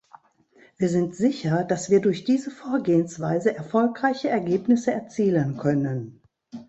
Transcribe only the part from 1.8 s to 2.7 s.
wir durch diese